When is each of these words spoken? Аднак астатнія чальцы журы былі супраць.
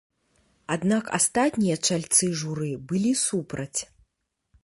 Аднак 0.75 1.11
астатнія 1.17 1.75
чальцы 1.89 2.31
журы 2.41 2.71
былі 2.93 3.11
супраць. 3.27 3.79